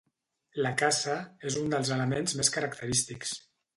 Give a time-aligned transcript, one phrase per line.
[0.65, 1.17] La caça
[1.49, 3.37] és un dels elements més característics.